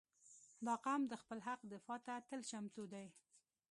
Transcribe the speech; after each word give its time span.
•دا 0.65 0.73
قوم 0.85 1.01
د 1.07 1.13
خپل 1.21 1.39
حق 1.47 1.59
دفاع 1.73 1.99
ته 2.05 2.13
تل 2.27 2.41
چمتو 2.49 2.83
دی. 2.93 3.07